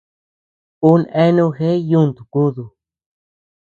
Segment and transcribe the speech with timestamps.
[0.89, 2.63] Uu eanu jeʼe yuntu kúdu.